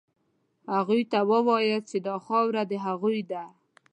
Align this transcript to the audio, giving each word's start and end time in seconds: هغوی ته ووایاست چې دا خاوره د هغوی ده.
هغوی 0.73 1.01
ته 1.11 1.19
ووایاست 1.29 1.87
چې 1.91 1.97
دا 2.07 2.15
خاوره 2.25 2.63
د 2.71 2.73
هغوی 2.85 3.19
ده. 3.31 3.43